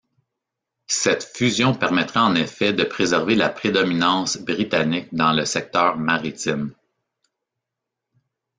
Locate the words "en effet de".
2.21-2.83